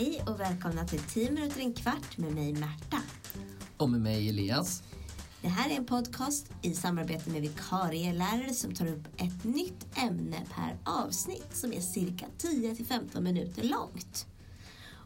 [0.00, 3.02] Hej och välkomna till 10 minuter en kvart med mig Märta.
[3.76, 4.82] Och med mig Elias.
[5.42, 10.46] Det här är en podcast i samarbete med vikarielärare som tar upp ett nytt ämne
[10.54, 14.26] per avsnitt som är cirka 10 till 15 minuter långt.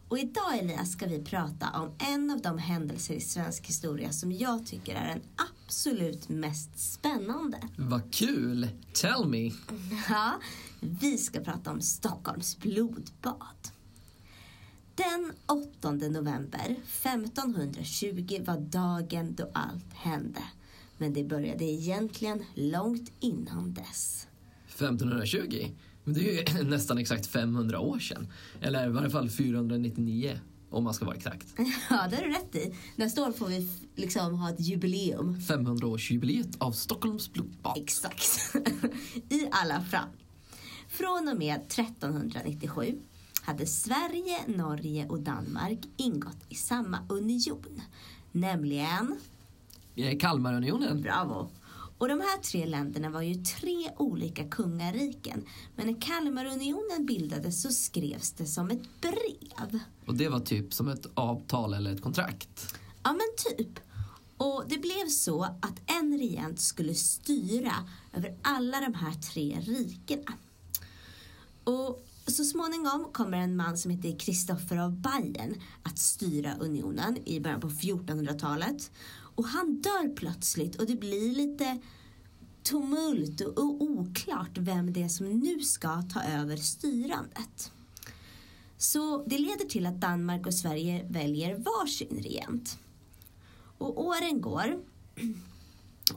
[0.09, 4.31] Och idag Elias ska vi prata om en av de händelser i svensk historia som
[4.31, 7.57] jag tycker är den absolut mest spännande.
[7.77, 8.67] Vad kul!
[8.93, 9.51] Tell me!
[10.09, 10.39] Ja,
[10.79, 13.74] vi ska prata om Stockholms blodbad.
[14.95, 20.43] Den 8 november 1520 var dagen då allt hände.
[20.97, 24.27] Men det började egentligen långt innan dess.
[24.67, 25.71] 1520?
[26.03, 28.27] Men det är ju nästan exakt 500 år sedan.
[28.61, 30.39] Eller i varje fall 499
[30.69, 31.47] om man ska vara exakt.
[31.89, 32.75] Ja, det har du rätt i.
[32.95, 35.35] Nästa år får vi liksom ha ett jubileum.
[35.39, 37.77] 500-årsjubileet av Stockholms blodbad.
[37.77, 38.55] Exakt.
[39.29, 40.09] I alla fall.
[40.87, 43.01] Från och med 1397
[43.45, 47.81] hade Sverige, Norge och Danmark ingått i samma union.
[48.31, 49.15] Nämligen,
[49.95, 51.01] Eh, Kalmarunionen.
[51.01, 51.49] bravo.
[51.97, 55.45] Och de här tre länderna var ju tre olika kungariken.
[55.75, 59.79] Men när Kalmarunionen bildades så skrevs det som ett brev.
[60.05, 62.75] Och det var typ som ett avtal eller ett kontrakt.
[63.03, 63.79] Ja men typ.
[64.37, 67.73] Och det blev så att en regent skulle styra
[68.13, 70.33] över alla de här tre rikena.
[71.63, 77.39] Och så småningom kommer en man som heter Kristoffer av Bayern att styra unionen i
[77.39, 78.91] början på 1400-talet.
[79.35, 81.79] Och han dör plötsligt och det blir lite
[82.63, 87.71] tumult och oklart vem det är som nu ska ta över styrandet.
[88.77, 92.79] Så det leder till att Danmark och Sverige väljer varsin regent.
[93.77, 94.79] Och åren går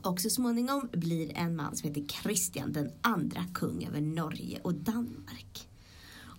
[0.02, 4.74] och så småningom blir en man som heter Kristian den andra kung över Norge och
[4.74, 5.67] Danmark.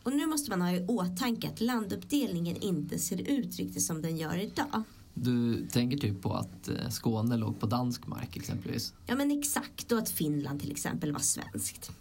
[0.09, 4.17] Och nu måste man ha i åtanke att landuppdelningen inte ser ut riktigt som den
[4.17, 4.83] gör idag.
[5.13, 8.93] Du tänker typ på att eh, Skåne låg på dansk mark exempelvis.
[9.05, 11.91] Ja men exakt, och att Finland till exempel var svenskt.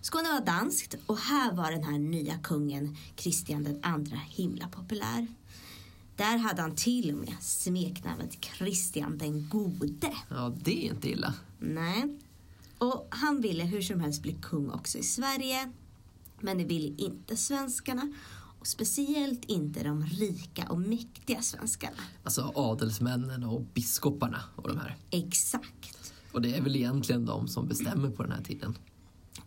[0.00, 5.26] Skåne var danskt och här var den här nya kungen Kristian den andra himla populär.
[6.16, 10.12] Där hade han till och med smeknamnet Kristian den gode.
[10.28, 11.34] Ja, det är inte illa.
[11.58, 12.18] Nej.
[12.78, 15.72] Och han ville hur som helst bli kung också i Sverige.
[16.40, 18.12] Men det ville inte svenskarna.
[18.60, 21.96] Och speciellt inte de rika och mäktiga svenskarna.
[22.24, 24.96] Alltså adelsmännen och biskoparna och de här.
[25.10, 26.12] Exakt.
[26.32, 28.78] Och det är väl egentligen de som bestämmer på den här tiden.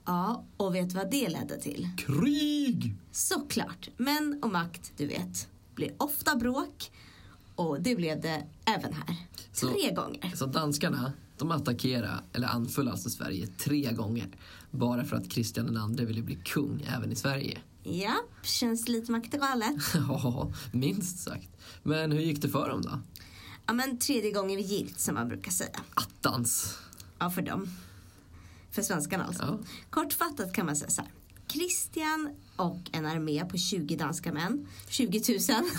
[0.05, 1.89] Ja, och vet vad det ledde till?
[1.97, 2.95] Krig!
[3.11, 3.89] Såklart.
[3.97, 6.91] Män och makt, du vet, blir ofta bråk.
[7.55, 9.15] Och det blev det även här.
[9.51, 10.31] Så- Tre gånger.
[10.35, 14.27] Så danskarna, de attackerade, eller anföll alltså Sverige tre gånger.
[14.71, 17.59] Bara för att Kristian andre ville bli kung även i Sverige.
[17.83, 19.75] Ja, känns lite maktgalet.
[19.93, 21.49] Ja, minst sagt.
[21.83, 22.99] Men hur gick det för dem då?
[23.65, 25.79] Ja, men tredje gången vi gilt som man brukar säga.
[25.93, 26.77] Attans!
[27.19, 27.69] Ja, för dem.
[28.71, 29.43] För svenskarna alltså.
[29.43, 29.67] Ja.
[29.89, 31.11] Kortfattat kan man säga så här.
[31.53, 34.67] Kristian och en armé på 20 danska män.
[34.89, 35.21] 20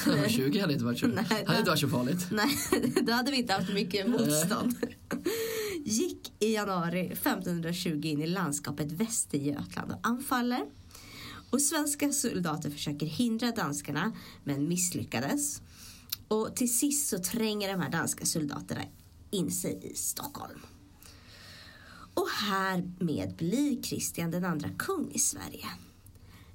[0.09, 0.29] 000.
[0.29, 2.27] 20 hade inte varit så, Nej, hade inte varit så farligt.
[2.31, 2.59] Nej,
[3.03, 4.77] då hade vi inte haft mycket motstånd.
[5.85, 10.65] Gick i januari 1520 in i landskapet Västergötland och anfaller.
[11.51, 14.12] Och svenska soldater försöker hindra danskarna
[14.45, 15.62] men misslyckades.
[16.29, 18.83] Och till sist så tränger de här danska soldaterna
[19.31, 20.61] in sig i Stockholm.
[22.44, 25.66] Och härmed blir Kristian den andra kung i Sverige.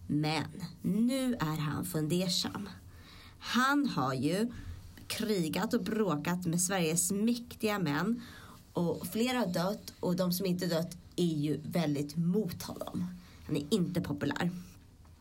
[0.07, 2.69] Men nu är han fundersam.
[3.39, 4.51] Han har ju
[5.07, 8.21] krigat och bråkat med Sveriges mäktiga män
[8.73, 13.05] och flera har dött och de som inte dött är ju väldigt mot honom.
[13.45, 14.51] Han är inte populär.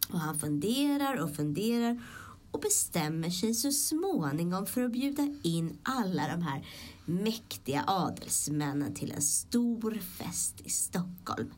[0.08, 2.02] Och han funderar och funderar
[2.50, 6.66] och bestämmer sig så småningom för att bjuda in alla de här
[7.08, 11.52] mäktiga adelsmännen till en stor fest i Stockholm.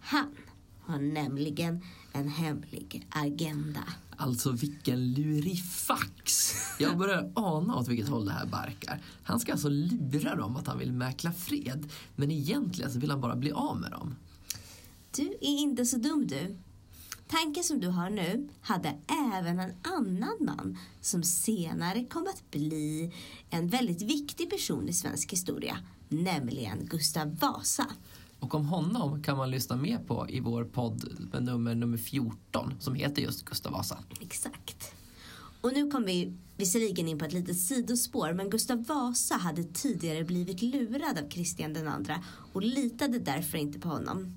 [0.00, 0.36] Han
[0.80, 3.84] har nämligen en hemlig agenda.
[4.16, 6.52] Alltså vilken lurifax!
[6.78, 9.02] Jag börjar ana åt vilket håll det här barkar.
[9.22, 11.92] Han ska alltså lura dem att han vill mäkla fred.
[12.16, 14.14] Men egentligen så vill han bara bli av med dem.
[15.16, 16.56] Du är inte så dum du.
[17.30, 18.98] Tanken som du har nu hade
[19.34, 23.12] även en annan man som senare kom att bli
[23.50, 25.78] en väldigt viktig person i svensk historia,
[26.08, 27.86] nämligen Gustav Vasa.
[28.40, 32.74] Och om honom kan man lyssna mer på i vår podd med nummer, nummer 14
[32.80, 33.98] som heter just Gustav Vasa.
[34.20, 34.94] Exakt.
[35.60, 40.24] Och nu kom vi visserligen in på ett litet sidospår men Gustav Vasa hade tidigare
[40.24, 44.36] blivit lurad av Kristian den andra och litade därför inte på honom.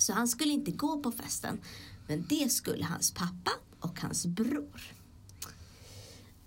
[0.00, 1.60] Så han skulle inte gå på festen.
[2.06, 3.50] Men det skulle hans pappa
[3.80, 4.80] och hans bror.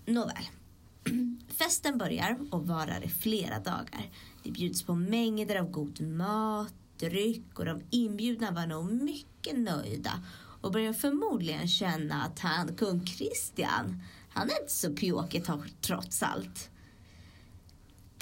[0.06, 0.44] Nåväl.
[1.48, 4.10] Festen börjar och varar i flera dagar.
[4.42, 10.24] Det bjuds på mängder av god mat, dryck och de inbjudna var nog mycket nöjda
[10.60, 15.44] och börjar förmodligen känna att han, kung Kristian, han är inte så pjåkig
[15.80, 16.70] trots allt.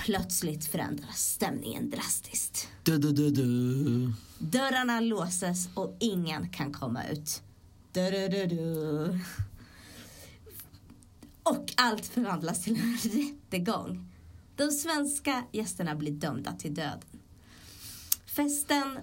[0.05, 2.69] Plötsligt förändras stämningen drastiskt.
[2.83, 4.13] Du, du, du, du.
[4.39, 7.43] Dörrarna låses och ingen kan komma ut.
[7.93, 9.19] Du, du, du, du.
[11.43, 14.13] Och allt förvandlas till en rättegång.
[14.57, 17.01] De svenska gästerna blir dömda till döden.
[18.27, 18.99] Festen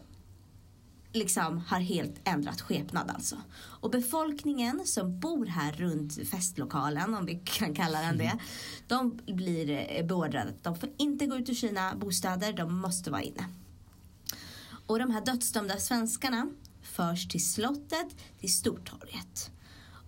[1.14, 3.36] liksom har helt ändrat skepnad alltså.
[3.56, 8.40] Och befolkningen som bor här runt festlokalen, om vi kan kalla den det,
[8.88, 10.54] de blir beordrade.
[10.62, 13.46] De får inte gå ut ur sina bostäder, de måste vara inne.
[14.86, 16.48] Och de här dödsdömda svenskarna
[16.82, 18.08] förs till slottet,
[18.40, 19.52] till Stortorget.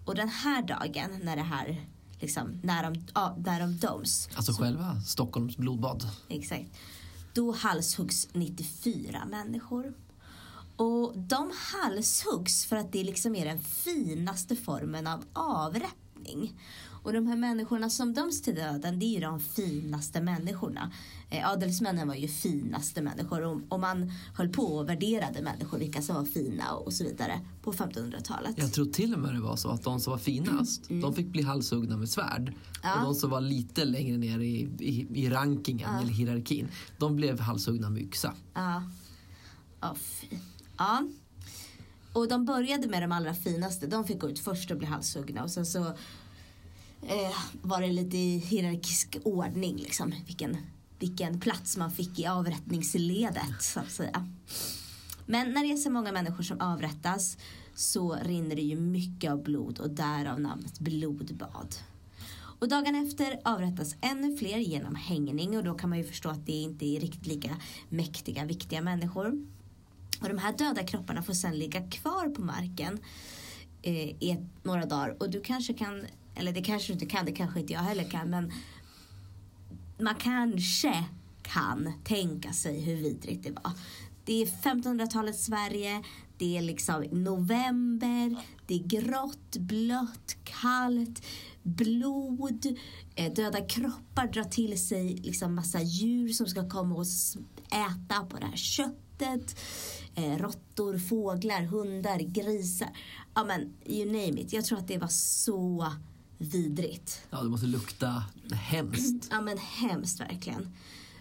[0.06, 1.86] Och den här dagen när det här
[2.19, 4.30] liksom, när de, ja, när de döms.
[4.36, 6.04] Alltså själva Stockholms blodbad.
[6.30, 6.71] Exakt.
[7.33, 9.94] Då halshuggs 94 människor.
[10.75, 16.53] Och de halshuggs för att det liksom är den finaste formen av avrättning.
[17.03, 20.91] Och de här människorna som döms till döden, det är ju de finaste människorna.
[21.29, 26.01] Eh, adelsmännen var ju finaste människor och, och man höll på och värderade människor, vilka
[26.01, 28.57] som var fina och så vidare på 1500-talet.
[28.57, 31.01] Jag tror till och med det var så att de som var finast, mm.
[31.01, 32.53] de fick bli halshuggna med svärd.
[32.83, 32.95] Ja.
[32.95, 36.01] Och de som var lite längre ner i, i, i rankingen ja.
[36.01, 38.33] eller hierarkin, de blev halshuggna med yxa.
[38.53, 38.83] Ja.
[39.81, 40.38] Oh, fy.
[40.81, 41.04] Ja.
[42.13, 43.88] Och de började med de allra finaste.
[43.88, 45.44] De fick gå ut först och bli halshuggna.
[45.44, 45.86] Och sen så
[47.01, 49.78] eh, var det lite i hierarkisk ordning.
[49.78, 50.57] Liksom, vilken,
[51.00, 53.62] vilken plats man fick i avrättningsledet.
[53.62, 54.28] Så att säga.
[55.25, 57.38] Men när det är så många människor som avrättas
[57.75, 61.75] så rinner det ju mycket av blod och därav namnet blodbad.
[62.60, 66.45] Och dagen efter avrättas ännu fler genom hängning och då kan man ju förstå att
[66.45, 67.56] det inte är riktigt lika
[67.89, 69.45] mäktiga, viktiga människor.
[70.21, 73.00] Och de här döda kropparna får sedan ligga kvar på marken
[73.81, 75.18] eh, i ett, några dagar.
[75.19, 78.09] Och du kanske kan, eller det kanske du inte kan, det kanske inte jag heller
[78.09, 78.51] kan, men
[80.00, 81.06] man kanske
[81.44, 83.71] kan tänka sig hur vidrigt det var.
[84.25, 86.03] Det är 1500-talets Sverige,
[86.38, 88.35] det är liksom november,
[88.68, 91.25] det är grått, blött, kallt,
[91.63, 92.77] blod,
[93.15, 97.06] eh, döda kroppar drar till sig liksom massa djur som ska komma och
[97.71, 99.11] äta på det här köttet
[100.15, 102.89] eh, råttor, fåglar, hundar, grisar.
[103.33, 104.53] Ja men you name it.
[104.53, 105.94] Jag tror att det var så
[106.38, 107.21] vidrigt.
[107.29, 109.27] Ja, det måste lukta hemskt.
[109.31, 110.75] Ja men hemskt verkligen.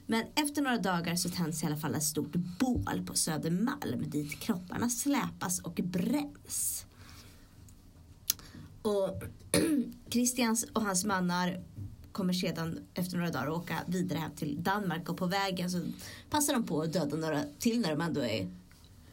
[0.07, 4.41] Men efter några dagar så tänds i alla fall ett stort bål på Södermalm dit
[4.41, 6.87] kropparna släpas och bränns.
[8.83, 9.23] Och
[10.11, 11.65] Christians och hans mannar
[12.13, 15.81] kommer sedan efter några dagar åka vidare hem till Danmark och på vägen så
[16.31, 18.51] passar de på att döda några till när de ändå är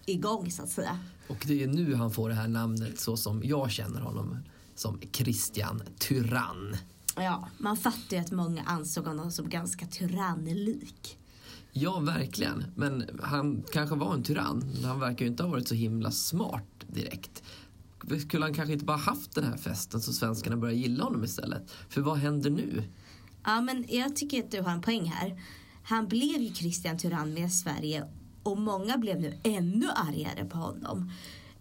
[0.06, 1.00] igång så att säga.
[1.28, 4.38] Och det är nu han får det här namnet så som jag känner honom
[4.76, 6.78] som Christian Tyrann.
[7.16, 11.18] Ja, man fattar ju att många ansåg honom som ganska tyrannlik.
[11.72, 12.64] Ja, verkligen.
[12.76, 14.72] Men han kanske var en tyrann.
[14.76, 17.44] Men han verkar ju inte ha varit så himla smart direkt.
[18.20, 21.72] Skulle han kanske inte bara haft den här festen så svenskarna börjar gilla honom istället?
[21.90, 22.84] För vad händer nu?
[23.44, 25.42] Ja, men jag tycker att du har en poäng här.
[25.84, 28.08] Han blev ju Christian Tyrann med Sverige
[28.44, 31.12] och många blev nu ännu argare på honom.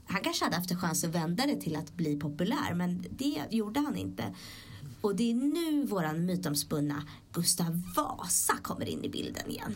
[0.05, 3.43] Han kanske hade haft en chans att vända det till att bli populär men det
[3.50, 4.35] gjorde han inte.
[5.00, 7.02] Och det är nu våran mytomspunna
[7.33, 9.75] Gustav Vasa kommer in i bilden igen.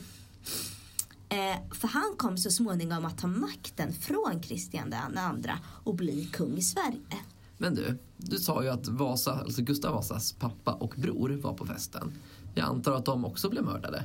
[1.31, 5.53] Eh, för han kom så småningom att ta makten från Kristian II
[5.85, 7.19] och bli kung i Sverige.
[7.59, 11.67] Men du, du sa ju att Vasa, alltså Gustav Vasas pappa och bror var på
[11.67, 12.13] festen.
[12.55, 14.05] Jag antar att de också blev mördade?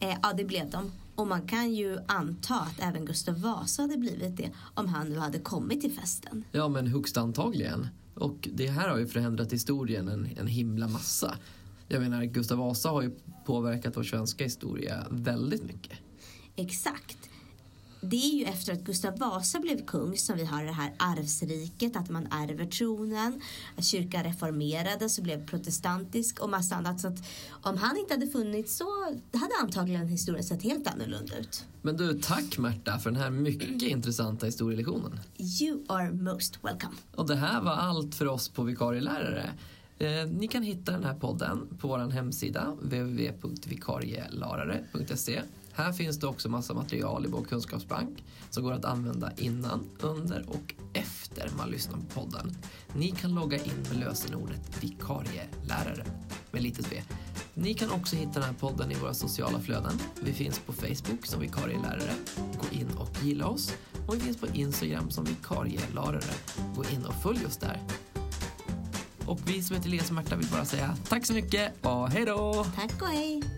[0.00, 0.92] Eh, ja, det blev de.
[1.14, 5.18] Och man kan ju anta att även Gustav Vasa hade blivit det om han nu
[5.18, 6.44] hade kommit till festen.
[6.52, 7.88] Ja, men högst antagligen.
[8.14, 11.34] Och det här har ju förändrat historien en, en himla massa.
[11.88, 13.10] Jag menar, Gustav Vasa har ju
[13.46, 15.98] påverkat vår svenska historia väldigt mycket.
[16.58, 17.18] Exakt
[18.00, 21.96] det är ju efter att Gustav Vasa blev kung som vi har det här arvsriket,
[21.96, 23.40] att man ärver tronen,
[23.76, 27.00] att kyrkan reformerades och blev protestantisk och massa annat.
[27.00, 28.84] Så att om han inte hade funnits så
[29.32, 31.64] hade antagligen historien sett helt annorlunda ut.
[31.82, 35.20] Men du, tack Märta för den här mycket intressanta historielektionen.
[35.60, 36.94] You are most welcome.
[37.14, 39.50] Och det här var allt för oss på vikarielärare.
[39.98, 45.42] Eh, ni kan hitta den här podden på vår hemsida www.vikarielarare.se
[45.78, 50.44] här finns det också massa material i vår kunskapsbank som går att använda innan, under
[50.48, 52.56] och efter man lyssnar på podden.
[52.94, 56.04] Ni kan logga in med lösenordet vikarielärare
[56.50, 57.02] med litet v.
[57.54, 59.98] Ni kan också hitta den här podden i våra sociala flöden.
[60.22, 62.14] Vi finns på Facebook som vikarielärare.
[62.36, 63.74] Gå in och gilla oss.
[64.06, 66.34] Och vi finns på Instagram som vikarielärare.
[66.76, 67.82] Gå in och följ oss där.
[69.26, 72.24] Och vi som heter Elias och Märta vill bara säga tack så mycket och hej
[72.24, 72.66] då!
[72.76, 73.57] Tack och hej!